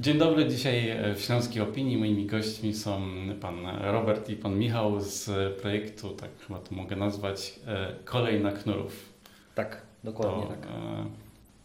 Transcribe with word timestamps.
Dzień 0.00 0.18
dobry, 0.18 0.48
dzisiaj 0.48 0.90
e, 0.90 1.14
w 1.14 1.20
Śląskiej 1.22 1.62
Opinii 1.62 1.96
moimi 1.96 2.26
gośćmi 2.26 2.74
są 2.74 3.02
pan 3.40 3.54
Robert 3.80 4.28
i 4.28 4.36
pan 4.36 4.58
Michał 4.58 5.00
z 5.00 5.30
projektu, 5.60 6.10
tak 6.10 6.30
chyba 6.46 6.58
to 6.58 6.74
mogę 6.74 6.96
nazwać, 6.96 7.60
e, 7.66 7.92
Kolej 8.04 8.40
na 8.40 8.52
Knurów. 8.52 9.12
Tak, 9.54 9.82
dokładnie 10.04 10.42
To, 10.42 10.48
tak. 10.48 10.58
e, 10.66 11.04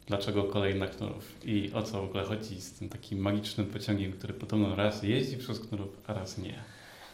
Dlaczego 0.07 0.43
Kolej 0.43 0.75
na 0.79 0.87
Knurów 0.87 1.45
i 1.45 1.71
o 1.73 1.83
co 1.83 2.01
w 2.01 2.05
ogóle 2.05 2.23
chodzi 2.23 2.61
z 2.61 2.73
tym 2.73 2.89
takim 2.89 3.19
magicznym 3.19 3.67
pociągiem, 3.67 4.11
który 4.11 4.33
podobno 4.33 4.75
raz 4.75 5.03
jeździ 5.03 5.37
przez 5.37 5.59
Knurów, 5.59 5.89
a 6.07 6.13
raz 6.13 6.37
nie. 6.37 6.53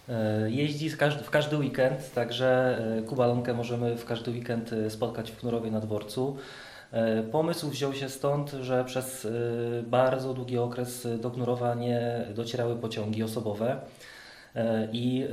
E, 0.10 0.52
Jeździ 0.52 0.90
w 0.90 0.98
każdy 1.32 1.58
weekend, 1.58 2.14
także 2.14 2.82
Kubalonkę 3.08 3.54
możemy 3.54 3.98
w 3.98 4.06
każdy 4.06 4.32
weekend 4.32 4.72
spotkać 4.90 5.32
w 5.32 5.38
Knurowie 5.38 5.72
na 5.72 5.80
dworcu. 5.80 6.38
E, 6.96 7.24
Pomysł 7.24 7.70
wziął 7.70 7.94
się 7.94 8.10
stąd, 8.10 8.52
że 8.52 8.86
przez 8.86 9.26
e, 9.26 9.30
bardzo 9.84 10.34
długi 10.34 10.58
okres 10.58 11.08
do 11.22 11.32
Knurowa 11.32 11.76
nie 11.76 12.26
docierały 12.36 12.76
pociągi 12.76 13.24
osobowe 13.24 13.82
E, 14.56 14.88
i 14.92 15.26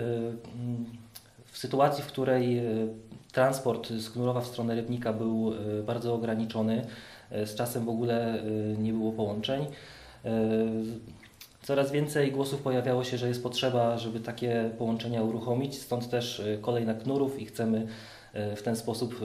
w 1.46 1.58
sytuacji, 1.58 2.04
w 2.04 2.06
której 2.06 2.62
transport 3.32 3.88
z 3.88 4.10
Knurowa 4.10 4.40
w 4.40 4.46
stronę 4.46 4.74
Rybnika 4.74 5.12
był 5.12 5.52
bardzo 5.86 6.14
ograniczony, 6.14 6.86
z 7.30 7.54
czasem 7.54 7.84
w 7.84 7.88
ogóle 7.88 8.42
nie 8.78 8.92
było 8.92 9.12
połączeń. 9.12 9.66
Coraz 11.62 11.92
więcej 11.92 12.32
głosów 12.32 12.62
pojawiało 12.62 13.04
się, 13.04 13.18
że 13.18 13.28
jest 13.28 13.42
potrzeba, 13.42 13.98
żeby 13.98 14.20
takie 14.20 14.70
połączenia 14.78 15.22
uruchomić, 15.22 15.78
stąd 15.80 16.10
też 16.10 16.42
kolej 16.60 16.86
na 16.86 16.94
Knurów 16.94 17.40
i 17.40 17.46
chcemy 17.46 17.86
w 18.56 18.62
ten 18.62 18.76
sposób 18.76 19.20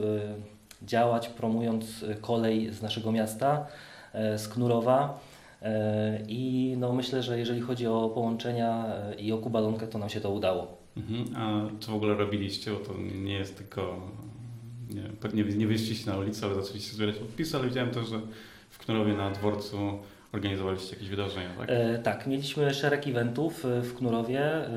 działać, 0.82 1.28
promując 1.28 2.02
e, 2.02 2.14
kolej 2.14 2.72
z 2.72 2.82
naszego 2.82 3.12
miasta, 3.12 3.66
e, 4.12 4.38
z 4.38 4.48
Knurowa. 4.48 5.20
E, 5.62 6.22
I 6.28 6.74
no 6.78 6.92
myślę, 6.92 7.22
że 7.22 7.38
jeżeli 7.38 7.60
chodzi 7.60 7.86
o 7.86 8.08
połączenia 8.08 8.84
i 9.18 9.32
o 9.32 9.38
Kubalonkę, 9.38 9.86
to 9.86 9.98
nam 9.98 10.08
się 10.08 10.20
to 10.20 10.30
udało. 10.30 10.78
Mhm. 10.96 11.36
A 11.36 11.70
co 11.80 11.92
w 11.92 11.94
ogóle 11.94 12.14
robiliście? 12.14 12.70
Bo 12.70 12.78
to 12.78 12.94
nie 13.24 13.34
jest 13.34 13.58
tylko. 13.58 14.00
Nie, 14.90 15.02
pewnie 15.02 15.44
nie 15.44 15.66
na 16.06 16.16
ulicę, 16.16 16.46
ale 16.46 16.62
zaczęliście 16.62 16.92
zbierać 16.92 17.16
podpisy, 17.16 17.56
ale 17.56 17.68
widziałem 17.68 17.90
też, 17.90 18.08
że 18.08 18.20
w 18.70 18.78
Knurowie 18.78 19.12
na 19.12 19.30
dworcu 19.30 19.98
organizowaliście 20.32 20.94
jakieś 20.94 21.08
wydarzenia, 21.08 21.48
tak? 21.58 21.70
E, 21.70 21.98
tak, 21.98 22.26
mieliśmy 22.26 22.74
szereg 22.74 23.06
eventów 23.06 23.64
e, 23.64 23.80
w 23.82 23.94
Knurowie. 23.94 24.40
E, 24.40 24.70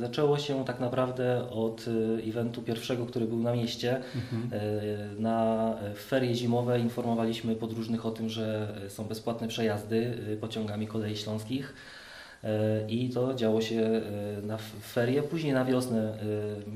zaczęło 0.00 0.38
się 0.38 0.64
tak 0.64 0.80
naprawdę 0.80 1.50
od 1.50 1.84
e, 1.88 2.28
eventu 2.28 2.62
pierwszego, 2.62 3.06
który 3.06 3.26
był 3.26 3.38
na 3.38 3.52
mieście. 3.52 4.00
Mhm. 4.14 4.62
E, 4.62 5.20
Na 5.20 5.74
ferie 6.08 6.34
zimowe 6.34 6.80
informowaliśmy 6.80 7.54
podróżnych 7.54 8.06
o 8.06 8.10
tym, 8.10 8.28
że 8.28 8.68
są 8.88 9.04
bezpłatne 9.04 9.48
przejazdy 9.48 10.18
e, 10.32 10.36
pociągami 10.36 10.86
kolei 10.86 11.16
śląskich. 11.16 11.74
I 12.88 13.08
to 13.08 13.34
działo 13.34 13.60
się 13.60 14.00
na 14.42 14.56
ferie. 14.82 15.22
Później 15.22 15.52
na 15.52 15.64
wiosnę 15.64 16.12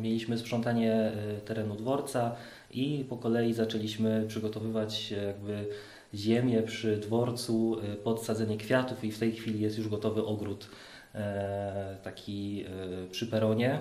mieliśmy 0.00 0.38
sprzątanie 0.38 1.12
terenu 1.44 1.74
dworca 1.74 2.34
i 2.70 3.04
po 3.08 3.16
kolei 3.16 3.52
zaczęliśmy 3.54 4.24
przygotowywać 4.28 5.10
jakby 5.10 5.66
ziemię 6.14 6.62
przy 6.62 6.96
dworcu, 6.96 7.76
e, 7.92 7.96
podsadzenie 7.96 8.56
kwiatów 8.56 9.04
i 9.04 9.12
w 9.12 9.18
tej 9.18 9.32
chwili 9.32 9.60
jest 9.60 9.78
już 9.78 9.88
gotowy 9.88 10.24
ogród 10.24 10.68
e, 11.14 11.96
taki 12.02 12.64
e, 13.04 13.08
przy 13.10 13.26
peronie. 13.26 13.80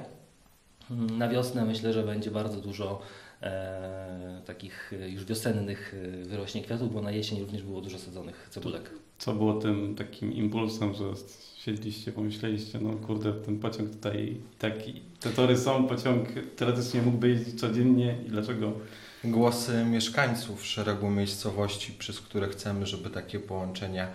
Mm, 0.91 1.17
Na 1.17 1.29
wiosnę 1.29 1.65
myślę, 1.65 1.93
że 1.93 2.03
będzie 2.03 2.31
bardzo 2.31 2.61
dużo 2.61 3.01
e, 3.41 4.41
takich 4.45 4.91
już 5.07 5.25
wiosennych 5.25 5.95
wyrośnie 6.23 6.61
kwiatów, 6.61 6.93
bo 6.93 7.01
na 7.01 7.11
jesień 7.11 7.39
również 7.39 7.63
było 7.63 7.81
dużo 7.81 7.99
sadzonych 7.99 8.47
cebulek. 8.49 8.89
Co 9.17 9.33
było 9.33 9.53
tym 9.53 9.95
takim 9.95 10.33
impulsem, 10.33 10.93
że 10.93 11.03
siedliście, 11.57 12.11
pomyśleliście, 12.11 12.79
no 12.79 12.93
kurde, 12.93 13.33
ten 13.33 13.59
pociąg 13.59 13.89
tutaj 13.89 14.37
taki, 14.59 15.01
te 15.19 15.29
tory 15.29 15.57
są, 15.57 15.87
pociąg 15.87 16.27
teoretycznie 16.55 17.01
mógłby 17.01 17.29
jeździć 17.29 17.59
codziennie 17.59 18.17
i 18.25 18.29
dlaczego? 18.29 18.71
Głosy 19.23 19.85
mieszkańców 19.85 20.65
szeregu 20.65 21.09
miejscowości, 21.09 21.93
przez 21.93 22.21
które 22.21 22.47
chcemy, 22.47 22.85
żeby 22.85 23.09
takie 23.09 23.39
połączenia, 23.39 24.07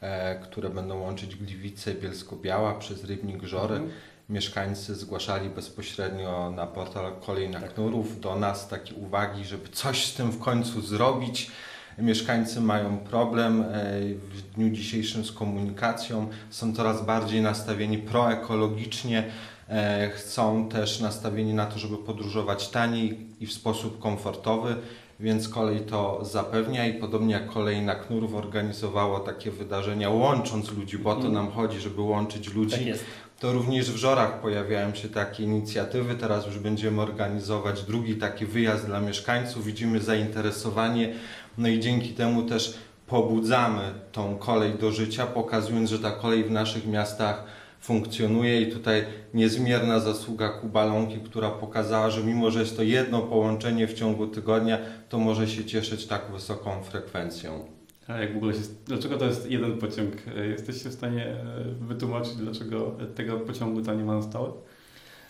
e, 0.00 0.38
które 0.40 0.70
będą 0.70 1.00
łączyć 1.00 1.36
Gliwice, 1.36 1.94
Bielsko-Biała 1.94 2.74
przez 2.74 3.04
Rybnik, 3.04 3.42
Żory, 3.42 3.74
Mhm. 3.74 3.92
mieszkańcy 4.28 4.94
zgłaszali 4.94 5.50
bezpośrednio 5.50 6.50
na 6.50 6.66
portal 6.66 7.12
Kolej 7.26 7.48
na 7.48 7.60
Tak. 7.60 7.74
Knurów 7.74 8.20
do 8.20 8.36
nas 8.36 8.68
takie 8.68 8.94
uwagi, 8.94 9.44
żeby 9.44 9.68
coś 9.68 10.04
z 10.06 10.14
tym 10.14 10.30
w 10.30 10.38
końcu 10.38 10.80
zrobić. 10.80 11.50
Mieszkańcy 11.98 12.60
mają 12.60 12.98
problem 12.98 13.62
e, 13.62 13.66
w 14.14 14.42
dniu 14.54 14.70
dzisiejszym 14.70 15.24
z 15.24 15.32
komunikacją, 15.32 16.28
są 16.50 16.74
coraz 16.74 17.04
bardziej 17.04 17.42
nastawieni 17.42 17.98
proekologicznie, 17.98 19.24
e, 19.68 20.10
chcą 20.14 20.68
też 20.68 21.00
nastawieni 21.00 21.54
na 21.54 21.66
to, 21.66 21.78
żeby 21.78 21.96
podróżować 21.98 22.68
taniej 22.68 23.18
i 23.40 23.46
w 23.46 23.52
sposób 23.52 23.98
komfortowy, 23.98 24.76
więc 25.20 25.48
kolej 25.48 25.80
to 25.80 26.20
zapewnia 26.24 26.86
i 26.86 26.94
podobnie 26.94 27.34
jak 27.34 27.46
kolej 27.50 27.82
na 27.82 27.94
Knurów 27.94 28.34
organizowało 28.34 29.20
takie 29.20 29.50
wydarzenia 29.50 30.10
łącząc 30.10 30.72
ludzi, 30.72 30.98
bo 30.98 31.10
o 31.10 31.14
to 31.14 31.26
Mhm. 31.26 31.34
nam 31.34 31.50
chodzi, 31.52 31.80
żeby 31.80 32.00
łączyć 32.00 32.54
ludzi. 32.54 32.86
Tak. 32.92 32.98
To 33.40 33.52
również 33.52 33.90
w 33.92 33.96
Żorach 33.96 34.40
pojawiają 34.40 34.94
się 34.94 35.08
takie 35.08 35.42
inicjatywy. 35.44 36.14
Teraz 36.14 36.46
już 36.46 36.58
będziemy 36.58 37.02
organizować 37.02 37.82
drugi 37.82 38.16
taki 38.16 38.46
wyjazd 38.46 38.86
dla 38.86 39.00
mieszkańców. 39.00 39.64
Widzimy 39.64 40.00
zainteresowanie, 40.00 41.12
no 41.58 41.68
i 41.68 41.80
dzięki 41.80 42.08
temu 42.08 42.42
też 42.42 42.74
pobudzamy 43.06 43.82
tą 44.12 44.36
kolej 44.36 44.74
do 44.74 44.92
życia, 44.92 45.26
pokazując, 45.26 45.90
że 45.90 45.98
ta 45.98 46.10
kolej 46.10 46.44
w 46.44 46.50
naszych 46.50 46.86
miastach 46.86 47.44
funkcjonuje 47.88 48.60
i 48.62 48.72
tutaj 48.72 49.04
niezmierna 49.34 50.00
zasługa 50.00 50.48
Kubalonki, 50.48 51.18
która 51.20 51.50
pokazała, 51.50 52.10
że 52.10 52.22
mimo, 52.24 52.50
że 52.50 52.60
jest 52.60 52.76
to 52.76 52.82
jedno 52.82 53.22
połączenie 53.22 53.86
w 53.86 53.94
ciągu 53.94 54.26
tygodnia, 54.26 54.78
to 55.08 55.18
może 55.18 55.48
się 55.48 55.64
cieszyć 55.64 56.06
tak 56.06 56.22
wysoką 56.32 56.82
frekwencją. 56.82 57.64
A 58.08 58.18
jak 58.18 58.34
w 58.34 58.36
ogóle 58.36 58.52
się, 58.54 58.60
dlaczego 58.86 59.16
to 59.18 59.24
jest 59.24 59.50
jeden 59.50 59.78
pociąg? 59.78 60.12
E, 60.36 60.46
Jesteście 60.46 60.88
w 60.90 60.92
stanie 60.92 61.26
e, 61.26 61.36
wytłumaczyć, 61.80 62.34
dlaczego 62.36 62.96
tego 63.14 63.40
pociągu 63.40 63.82
ta 63.82 63.94
nie 63.94 64.04
ma 64.04 64.14
na 64.14 64.22
stałe? 64.22 64.48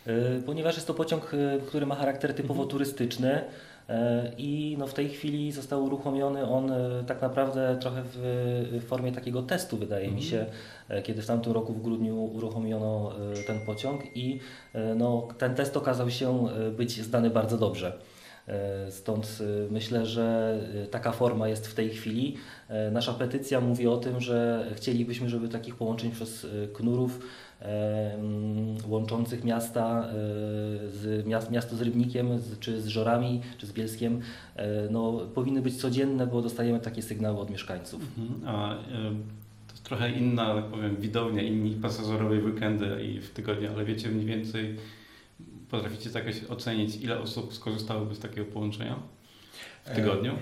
Y, 0.07 0.43
Ponieważ 0.47 0.75
jest 0.75 0.87
to 0.87 0.95
pociąg, 0.95 1.31
który 1.67 1.87
ma 1.87 1.95
charakter 1.95 2.35
typowo 2.35 2.55
Mhm. 2.63 2.69
turystyczny 2.71 3.45
i 4.39 4.77
no 4.79 4.87
w 4.87 4.95
tej 4.95 5.09
chwili 5.09 5.53
został 5.53 5.85
uruchomiony 5.85 6.49
on 6.49 6.71
y, 6.73 7.05
tak 7.07 7.23
naprawdę 7.23 7.77
trochę 7.81 8.03
w 8.13 8.83
formie 8.87 9.13
takiego 9.13 9.43
testu, 9.43 9.77
wydaje 9.77 10.05
mi 10.11 10.23
Mhm. 10.23 10.31
się, 10.31 10.47
y, 10.99 11.03
kiedy 11.03 11.23
w 11.23 11.27
tamtym 11.27 11.53
roku 11.53 11.73
w 11.73 11.83
grudniu 11.83 12.25
uruchomiono 12.25 13.13
ten 13.47 13.61
pociąg 13.61 14.17
i 14.17 14.41
no, 14.97 15.29
ten 15.39 15.55
test 15.55 15.77
okazał 15.77 16.11
się 16.11 16.47
być 16.77 17.01
zdany 17.03 17.31
bardzo 17.31 17.59
dobrze. 17.59 17.99
Y, 18.89 18.93
Stąd 18.93 19.39
y, 19.41 19.73
myślę, 19.73 20.07
że 20.07 20.59
y, 20.85 20.87
taka 20.87 21.13
forma 21.13 21.49
jest 21.49 21.67
w 21.67 21.75
tej 21.75 21.91
chwili. 21.91 22.37
Nasza 22.93 23.13
petycja 23.13 23.61
mówi 23.61 23.87
o 23.87 23.97
tym, 23.97 24.21
że 24.21 24.67
chcielibyśmy, 24.77 25.29
żeby 25.29 25.49
takich 25.49 25.75
połączeń 25.75 26.11
przez 26.11 26.47
Knurów 26.75 27.21
łączących 28.89 29.45
miasta 29.45 30.09
e, 30.09 30.13
z 30.91 31.27
miast, 31.27 31.51
miasto 31.51 31.77
z 31.77 31.83
Rybnikiem, 31.83 32.39
z, 32.39 32.59
czy 32.59 32.83
z 32.83 32.87
Żorami, 32.87 33.41
czy 33.59 33.67
z 33.67 33.73
Bielskiem, 33.73 34.21
e, 34.57 34.89
no, 34.91 35.21
powinny 35.35 35.63
być 35.63 35.81
codzienne, 35.81 36.27
bo 36.27 36.43
dostajemy 36.43 36.81
takie 36.81 37.03
sygnały 37.03 37.39
od 37.39 37.51
mieszkańców. 37.51 38.03
Mhm. 38.19 38.57
A 38.57 38.75
e, 38.75 38.79
to 39.69 39.75
trochę 39.85 40.11
inna, 40.11 40.55
tak 40.55 40.65
powiem, 40.65 40.97
widownia, 40.97 41.43
inni 41.43 41.71
pasażerowie 41.71 42.41
w 42.41 42.45
weekendy 42.45 43.05
i 43.05 43.21
w 43.21 43.31
tygodniu, 43.31 43.69
ale 43.75 43.85
wiecie 43.85 44.09
mniej 44.09 44.27
więcej, 44.27 44.77
potraficie 45.77 46.11
tak 46.11 46.27
jakoś 46.27 46.45
ocenić, 46.51 46.97
ile 46.97 47.21
osób 47.21 47.55
skorzystałoby 47.55 48.15
z 48.15 48.19
takiego 48.19 48.53
połączenia 48.53 48.97
w 49.85 49.91
tygodniu? 49.95 50.33
E, 50.33 50.37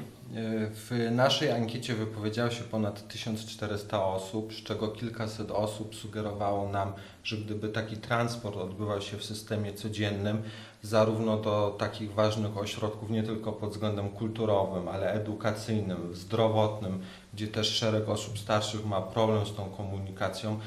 W 0.70 1.08
naszej 1.10 1.50
ankiecie 1.50 1.94
wypowiedziało 1.94 2.50
się 2.50 2.64
ponad 2.64 3.08
1400 3.08 4.04
osób, 4.04 4.52
z 4.54 4.62
czego 4.62 4.88
kilkaset 4.88 5.50
osób 5.50 5.94
sugerowało 5.94 6.68
nam, 6.68 6.92
że 7.24 7.36
gdyby 7.36 7.68
taki 7.68 7.96
transport 7.96 8.56
odbywał 8.56 9.00
się 9.00 9.16
w 9.16 9.24
systemie 9.24 9.72
codziennym, 9.72 10.42
zarówno 10.82 11.36
do 11.36 11.76
takich 11.78 12.14
ważnych 12.14 12.58
ośrodków, 12.58 13.10
nie 13.10 13.22
tylko 13.22 13.52
pod 13.52 13.70
względem 13.70 14.08
kulturowym, 14.08 14.88
ale 14.88 15.12
edukacyjnym, 15.12 16.14
zdrowotnym, 16.14 17.00
gdzie 17.34 17.48
też 17.48 17.68
szereg 17.68 18.08
osób 18.08 18.38
starszych 18.38 18.86
ma 18.86 19.00
problem 19.00 19.46
z 19.46 19.54
tą 19.54 19.70
komunikacją, 19.70 20.60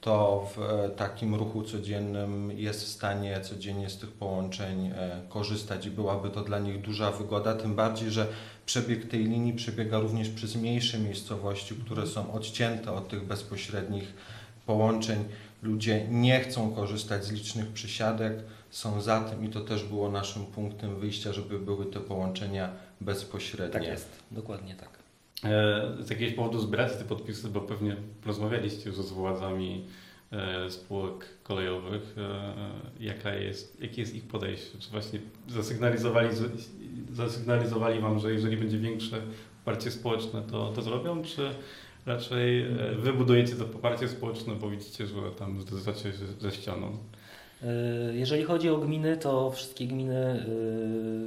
to 0.00 0.48
w 0.56 0.62
e, 0.62 0.88
takim 0.88 1.34
ruchu 1.34 1.62
codziennym 1.62 2.50
jest 2.50 2.84
w 2.84 2.88
stanie 2.88 3.40
codziennie 3.40 3.90
z 3.90 3.98
tych 3.98 4.10
połączeń 4.10 4.86
e, 4.86 5.22
korzystać 5.28 5.86
i 5.86 5.90
byłaby 5.90 6.30
to 6.30 6.42
dla 6.42 6.58
nich 6.58 6.80
duża 6.80 7.10
wygoda, 7.10 7.54
tym 7.54 7.74
bardziej, 7.74 8.10
że 8.10 8.26
przebieg 8.66 9.08
tej 9.08 9.24
linii 9.24 9.52
przebiega 9.52 9.98
również 9.98 10.28
przez 10.28 10.56
mniejsze 10.56 10.98
miejscowości, 10.98 11.74
które 11.74 12.06
są 12.06 12.32
odcięte 12.32 12.92
od 12.92 13.08
tych 13.08 13.24
bezpośrednich 13.24 14.14
połączeń. 14.66 15.24
Ludzie 15.62 16.06
nie 16.10 16.40
chcą 16.40 16.74
korzystać 16.74 17.24
z 17.24 17.32
licznych 17.32 17.68
przysiadek, 17.68 18.34
są 18.70 19.00
za 19.00 19.20
tym 19.20 19.44
i 19.44 19.48
to 19.48 19.60
też 19.60 19.84
było 19.84 20.10
naszym 20.10 20.46
punktem 20.46 21.00
wyjścia, 21.00 21.32
żeby 21.32 21.58
były 21.58 21.86
te 21.86 22.00
połączenia 22.00 22.70
bezpośrednie. 23.00 23.80
Tak 23.80 23.88
jest, 23.88 24.08
dokładnie 24.30 24.74
tak. 24.74 24.99
E, 25.44 25.96
Z 26.00 26.10
jakiegoś 26.10 26.34
powodu 26.34 26.58
zbieracie 26.60 26.94
te 26.94 27.04
podpisy, 27.04 27.48
bo 27.48 27.60
pewnie 27.60 27.96
rozmawialiście 28.26 28.88
już 28.88 28.98
z 28.98 29.10
władzami 29.10 29.84
e, 30.32 30.70
spółek 30.70 31.26
kolejowych. 31.42 32.14
E, 32.18 32.54
Jaka 33.00 33.34
jest, 33.34 33.80
jakie 33.80 34.00
jest 34.00 34.14
ich 34.14 34.24
podejście? 34.24 34.78
Czy 34.78 34.90
właśnie 34.90 35.20
zasygnalizowali, 35.48 36.28
zasygnalizowali 37.12 38.00
Wam, 38.00 38.18
że 38.18 38.32
jeżeli 38.32 38.56
będzie 38.56 38.78
większe 38.78 39.20
poparcie 39.64 39.90
społeczne, 39.90 40.42
to, 40.42 40.72
to 40.72 40.82
zrobią, 40.82 41.22
czy 41.22 41.50
raczej 42.06 42.62
e, 42.62 42.94
Wy 42.96 43.12
budujecie 43.12 43.56
to 43.56 43.64
poparcie 43.64 44.08
społeczne, 44.08 44.54
bo 44.54 44.70
widzicie, 44.70 45.06
że 45.06 45.14
tam 45.38 45.60
zderzacie 45.60 46.02
się 46.02 46.26
ze 46.40 46.52
ścianą? 46.52 46.98
Y, 47.62 47.66
Jeżeli 48.16 48.42
chodzi 48.44 48.70
o 48.70 48.78
gminy, 48.78 49.16
to 49.16 49.50
wszystkie 49.50 49.86
gminy, 49.86 50.44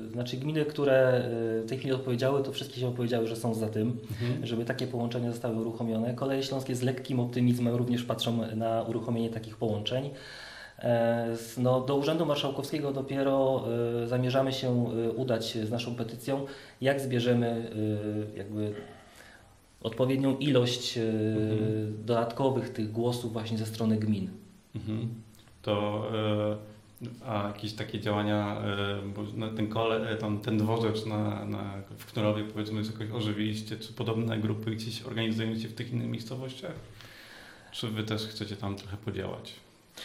y, 0.07 0.09
znaczy 0.11 0.37
gminy, 0.37 0.65
które 0.65 1.25
y, 1.61 1.63
w 1.63 1.69
tej 1.69 1.77
chwili 1.77 1.93
odpowiedziały, 1.93 2.43
to 2.43 2.51
wszystkie 2.51 2.79
się 2.79 2.87
opowiedziały, 2.87 3.27
że 3.27 3.35
są 3.35 3.53
za 3.53 3.69
tym, 3.69 3.97
żeby 4.43 4.65
takie 4.65 4.87
połączenia 4.87 5.31
zostały 5.31 5.55
uruchomione. 5.55 6.13
Koleje 6.13 6.43
Śląskie 6.43 6.75
z 6.75 6.81
lekkim 6.81 7.19
optymizmem 7.19 7.75
również 7.75 8.03
patrzą 8.03 8.55
na 8.55 8.81
uruchomienie 8.81 9.29
takich 9.29 9.57
połączeń. 9.57 10.09
E, 10.79 11.35
No, 11.57 11.81
do 11.81 11.95
Urzędu 11.95 12.25
Marszałkowskiego 12.25 12.93
dopiero 12.93 13.65
zamierzamy 14.05 14.53
się 14.53 14.85
udać 15.15 15.57
z 15.57 15.71
naszą 15.71 15.95
petycją, 15.95 16.45
jak 16.81 17.01
zbierzemy 17.01 17.71
jakby 18.37 18.73
odpowiednią 19.83 20.37
ilość 20.37 20.97
Mhm. 20.97 22.05
dodatkowych 22.05 22.69
tych 22.69 22.91
głosów 22.91 23.33
właśnie 23.33 23.57
ze 23.57 23.65
strony 23.65 23.97
gmin. 23.97 24.29
Mhm. 24.75 25.07
To 25.63 26.03
e, 26.13 26.73
a 27.25 27.47
jakieś 27.47 27.73
takie 27.73 27.99
działania, 27.99 28.61
e, 28.61 29.01
bo 29.15 29.23
na 29.35 29.49
ten 29.49 29.67
kole, 29.67 30.09
e, 30.09 30.15
tam, 30.17 30.39
ten 30.39 30.57
dworzec 30.57 31.05
na, 31.05 31.45
na, 31.45 31.73
w 31.97 32.11
Knurowie 32.11 32.43
powiedzmy 32.43 32.79
jest 32.79 32.91
jakoś 32.91 33.15
ożywiliście, 33.15 33.77
czy 33.77 33.93
podobne 33.93 34.37
grupy 34.37 34.71
gdzieś 34.71 35.01
organizujecie 35.01 35.67
w 35.67 35.73
tych 35.73 35.91
innych 35.91 36.09
miejscowościach? 36.09 36.73
Czy 37.71 37.87
wy 37.87 38.03
też 38.03 38.27
chcecie 38.27 38.55
tam 38.55 38.75
trochę 38.75 38.97
podziałać? 38.97 39.53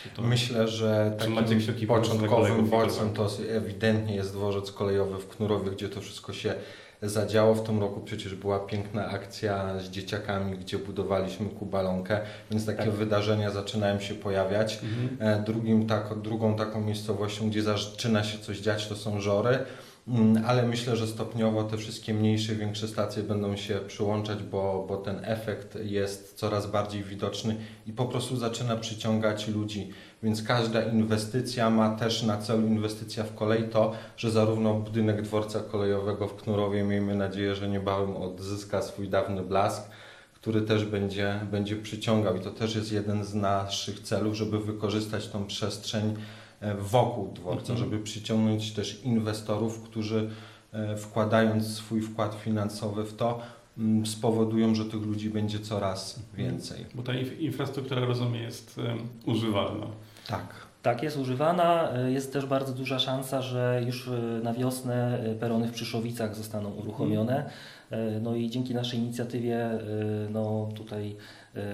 Czy 0.02 0.08
to... 0.08 0.22
Myślę, 0.22 0.68
że 0.68 1.16
Czy 1.20 1.30
takim 1.34 1.86
początkowym 1.86 2.66
bodźcem 2.66 3.12
to 3.12 3.28
ewidentnie 3.50 4.14
jest 4.14 4.32
dworzec 4.32 4.72
kolejowy 4.72 5.18
w 5.18 5.28
Knurowie, 5.28 5.70
gdzie 5.70 5.88
to 5.88 6.00
wszystko 6.00 6.32
się 6.32 6.54
zadziało. 7.02 7.54
W 7.54 7.62
tym 7.66 7.80
roku 7.80 8.00
przecież 8.00 8.34
była 8.34 8.58
piękna 8.58 9.06
akcja 9.08 9.78
z 9.80 9.84
dzieciakami, 9.90 10.58
gdzie 10.58 10.78
budowaliśmy 10.78 11.46
kubalonkę, 11.48 12.20
więc 12.50 12.66
takie 12.66 12.78
Tak. 12.84 12.90
wydarzenia 12.90 13.50
zaczynają 13.50 14.00
się 14.00 14.14
pojawiać. 14.14 14.80
Mhm. 14.82 15.38
E, 15.40 15.42
Drugim 15.44 15.86
tak, 15.86 16.18
drugą 16.22 16.56
taką 16.56 16.80
miejscowością, 16.80 17.50
gdzie 17.50 17.62
zaczyna 17.62 18.24
się 18.24 18.38
coś 18.38 18.58
dziać, 18.58 18.86
to 18.88 18.96
są 18.96 19.20
Żory. 19.20 19.58
Mm, 20.08 20.44
Ale 20.46 20.62
myślę, 20.62 20.96
że 20.96 21.06
stopniowo 21.06 21.64
te 21.64 21.76
wszystkie 21.76 22.14
mniejsze, 22.14 22.54
większe 22.54 22.88
stacje 22.88 23.22
będą 23.22 23.56
się 23.56 23.74
przyłączać, 23.86 24.42
bo, 24.42 24.84
bo 24.88 24.96
ten 24.96 25.20
efekt 25.24 25.78
jest 25.84 26.34
coraz 26.34 26.66
bardziej 26.70 27.04
widoczny 27.04 27.56
i 27.86 27.92
po 27.92 28.04
prostu 28.04 28.36
zaczyna 28.36 28.76
przyciągać 28.76 29.48
ludzi. 29.48 29.90
Więc 30.22 30.42
każda 30.42 30.82
inwestycja 30.82 31.70
ma 31.70 31.96
też 31.96 32.22
na 32.22 32.38
celu 32.38 32.66
inwestycja 32.66 33.24
w 33.24 33.34
kolej 33.34 33.68
to, 33.68 33.92
że 34.16 34.30
zarówno 34.30 34.74
budynek 34.74 35.22
dworca 35.22 35.60
kolejowego 35.60 36.28
w 36.28 36.36
Knurowie, 36.36 36.84
miejmy 36.84 37.14
nadzieję, 37.14 37.54
że 37.54 37.68
niebawem 37.68 38.16
odzyska 38.16 38.82
swój 38.82 39.08
dawny 39.08 39.42
blask, 39.42 39.90
który 40.34 40.62
też 40.62 40.84
będzie, 40.84 41.40
będzie 41.50 41.76
przyciągał 41.76 42.36
i 42.36 42.40
to 42.40 42.50
też 42.50 42.74
jest 42.74 42.92
jeden 42.92 43.24
z 43.24 43.34
naszych 43.34 44.00
celów, 44.00 44.34
żeby 44.34 44.58
wykorzystać 44.58 45.28
tą 45.28 45.46
przestrzeń 45.46 46.16
wokół 46.78 47.32
dworca, 47.32 47.72
Mhm. 47.72 47.78
żeby 47.78 47.98
przyciągnąć 48.04 48.72
też 48.72 49.00
inwestorów, 49.04 49.82
którzy 49.82 50.30
e, 50.72 50.96
wkładając 50.96 51.66
swój 51.76 52.00
wkład 52.02 52.34
finansowy 52.34 53.04
w 53.04 53.16
to, 53.16 53.40
mm, 53.78 54.06
spowodują, 54.06 54.74
że 54.74 54.84
tych 54.84 55.02
ludzi 55.02 55.30
będzie 55.30 55.60
coraz 55.60 56.20
więcej. 56.34 56.86
Bo 56.94 57.02
ta 57.02 57.12
inf- 57.12 57.38
infrastruktura, 57.40 58.04
rozumiem, 58.04 58.42
jest 58.42 58.80
używalna. 59.26 59.86
Tak. 60.26 60.67
Tak, 60.82 61.02
jest 61.02 61.16
używana. 61.16 61.98
Y, 62.06 62.12
Jest 62.12 62.32
też 62.32 62.46
bardzo 62.46 62.72
duża 62.72 62.98
szansa, 62.98 63.42
że 63.42 63.82
już 63.86 64.08
y, 64.08 64.40
na 64.42 64.52
wiosnę 64.54 65.26
y, 65.26 65.34
perony 65.34 65.68
w 65.68 65.72
Przyszowicach 65.72 66.34
zostaną 66.34 66.70
uruchomione. 66.70 67.50
Y, 67.92 67.96
No 68.20 68.34
i 68.34 68.50
dzięki 68.50 68.74
naszej 68.74 68.98
inicjatywie 68.98 69.70
no 70.30 70.68
tutaj 70.74 71.16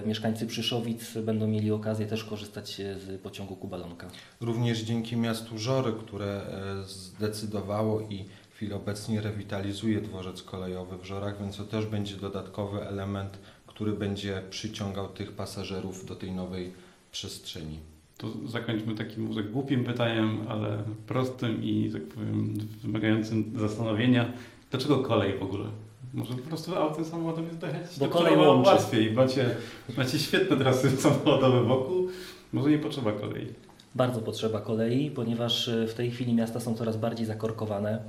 mieszkańcy 0.05 0.45
Przyszowic 0.47 1.17
będą 1.17 1.47
mieli 1.47 1.71
okazję 1.71 2.05
też 2.05 2.23
korzystać 2.23 2.75
z 2.75 3.21
pociągu 3.21 3.55
Kubalonka. 3.55 4.07
Również 4.41 4.79
dzięki 4.81 5.17
miastu 5.17 5.57
Żory, 5.57 5.93
które 5.93 6.25
e, 6.25 6.83
zdecydowało 6.83 8.01
i 8.01 8.25
w 8.49 8.55
chwili 8.55 8.73
obecnie 8.73 9.21
rewitalizuje 9.21 10.01
dworzec 10.01 10.43
kolejowy 10.43 10.97
w 10.97 11.03
Żorach, 11.03 11.39
więc 11.39 11.57
to 11.57 11.63
też 11.63 11.85
będzie 11.85 12.15
dodatkowy 12.15 12.87
element, 12.87 13.37
który 13.67 13.91
będzie 13.91 14.41
przyciągał 14.49 15.07
tych 15.07 15.31
pasażerów 15.31 16.05
do 16.05 16.15
tej 16.15 16.31
nowej 16.31 16.73
przestrzeni. 17.11 17.79
To 18.17 18.27
zakończmy 18.45 18.95
takim 18.95 19.27
może 19.27 19.43
głupim 19.43 19.83
pytaniem, 19.83 20.37
ale 20.49 20.83
prostym 21.07 21.63
i, 21.63 21.89
tak 21.93 22.03
powiem, 22.03 22.53
wymagającym 22.83 23.53
zastanowienia. 23.59 24.31
Dlaczego 24.71 24.97
kolej 24.99 25.37
w 25.37 25.43
ogóle? 25.43 25.65
Może 26.13 26.33
po 26.33 26.47
prostu 26.47 26.75
autem 26.75 27.05
samochodem 27.05 27.45
jest 27.45 27.57
dojechać 27.57 27.99
Bo 27.99 28.05
do 28.05 28.11
kolej 28.11 28.37
łączy. 28.37 28.69
łatwiej. 28.69 29.11
Macie, 29.11 29.55
macie 29.97 30.19
świetne 30.19 30.57
trasy 30.57 30.89
samochodowe 30.91 31.63
wokół. 31.63 32.07
Może 32.53 32.69
nie 32.69 32.79
potrzeba 32.79 33.11
kolei. 33.11 33.47
Bardzo 33.95 34.21
potrzeba 34.21 34.61
kolei, 34.61 35.11
ponieważ 35.11 35.67
y, 35.67 35.87
w 35.87 35.93
tej 35.93 36.11
chwili 36.11 36.33
miasta 36.33 36.59
są 36.59 36.75
coraz 36.75 36.97
bardziej 36.97 37.25
zakorkowane. 37.25 37.99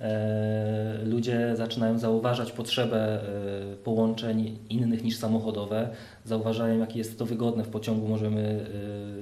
E, 0.00 0.98
Ludzie 1.04 1.56
zaczynają 1.56 1.98
zauważać 1.98 2.52
potrzebę 2.52 3.22
e, 3.72 3.76
połączeń 3.76 4.58
innych 4.70 5.04
niż 5.04 5.16
samochodowe. 5.16 5.88
Zauważają, 6.24 6.78
jakie 6.78 6.98
jest 6.98 7.18
to 7.18 7.26
wygodne 7.26 7.64
w 7.64 7.68
pociągu. 7.68 8.08
Możemy 8.08 8.66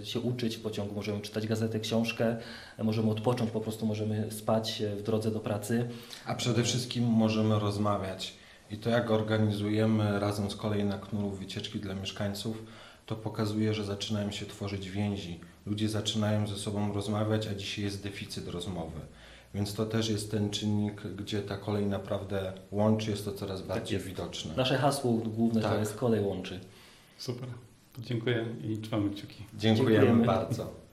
e, 0.03 0.06
się 0.06 0.21
uczyć 0.21 0.56
w 0.56 0.61
pociągu, 0.61 0.94
możemy 0.94 1.21
czytać 1.21 1.47
gazetę, 1.47 1.81
książkę, 1.81 2.37
możemy 2.82 3.11
odpocząć, 3.11 3.50
po 3.50 3.61
prostu 3.61 3.87
możemy 3.87 4.32
spać 4.32 4.82
w 4.99 5.03
drodze 5.03 5.31
do 5.31 5.41
pracy. 5.41 5.88
A 6.26 6.35
przede 6.35 6.62
wszystkim 6.62 7.05
możemy 7.05 7.59
rozmawiać. 7.59 8.32
I 8.70 8.77
to, 8.77 8.91
jak 8.91 9.11
organizujemy 9.11 10.20
razem 10.20 10.50
z 10.50 10.56
kolei 10.56 10.85
na 10.85 10.99
Knurów 10.99 11.38
wycieczki 11.38 11.81
dla 11.81 11.94
mieszkańców, 11.94 12.62
to 13.06 13.17
pokazuje, 13.17 13.75
że 13.75 13.85
zaczynają 13.85 14.31
się 14.31 14.47
tworzyć 14.47 14.91
więzi. 14.91 15.41
Ludzie 15.67 15.88
zaczynają 15.88 16.47
ze 16.47 16.56
sobą 16.56 16.93
rozmawiać, 16.93 17.47
a 17.47 17.55
dzisiaj 17.55 17.85
jest 17.85 18.03
deficyt 18.03 18.49
rozmowy. 18.49 19.00
Więc 19.55 19.75
to 19.75 19.87
też 19.87 20.09
jest 20.09 20.31
ten 20.31 20.51
czynnik, 20.51 21.03
gdzie 21.03 21.43
ta 21.43 21.56
kolej 21.56 21.87
naprawdę 21.87 22.53
łączy, 22.71 23.11
jest 23.11 23.25
to 23.25 23.33
coraz 23.33 23.62
bardziej 23.62 23.95
jest. 23.97 24.06
widoczne. 24.06 24.55
Nasze 24.56 24.79
hasło 24.79 25.12
główne 25.12 25.61
to 25.61 25.69
Tak. 25.69 25.79
jest 25.81 25.95
kolej 25.97 26.21
łączy. 26.21 26.61
Super. 27.19 27.49
To 27.93 28.03
dziękuję 28.03 28.47
i 28.65 28.79
trzymamy 28.79 29.11
kciuki. 29.11 29.45
Dziękujemy 29.59 29.95
Dziękujemy. 30.06 30.27
bardzo. 30.27 30.83